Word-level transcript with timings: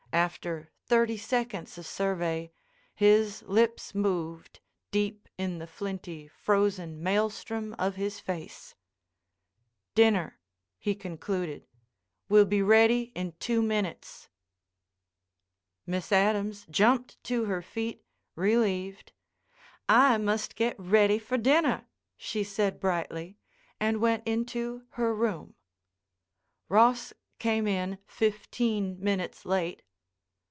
After 0.13 0.69
thirty 0.87 1.15
seconds 1.15 1.77
of 1.77 1.85
survey, 1.87 2.51
his 2.93 3.43
lips 3.43 3.95
moved, 3.95 4.59
deep 4.91 5.29
in 5.37 5.59
the 5.59 5.65
flinty, 5.65 6.27
frozen 6.27 7.01
maelstrom 7.01 7.73
of 7.79 7.95
his 7.95 8.19
face: 8.19 8.75
"Dinner," 9.95 10.37
he 10.77 10.95
concluded, 10.95 11.65
"will 12.27 12.43
be 12.43 12.61
ready 12.61 13.13
in 13.15 13.35
two 13.39 13.61
minutes." 13.61 14.27
Miss 15.85 16.11
Adams 16.11 16.65
jumped 16.69 17.23
to 17.23 17.45
her 17.45 17.61
feet, 17.61 18.03
relieved. 18.35 19.13
"I 19.87 20.17
must 20.17 20.57
get 20.57 20.75
ready 20.77 21.19
for 21.19 21.37
dinner," 21.37 21.87
she 22.17 22.43
said 22.43 22.81
brightly, 22.81 23.37
and 23.79 24.01
went 24.01 24.27
into 24.27 24.83
her 24.91 25.15
room. 25.15 25.55
Ross 26.67 27.13
came 27.39 27.65
in 27.65 27.97
fifteen 28.05 28.99
minutes 29.01 29.45
late. 29.45 29.83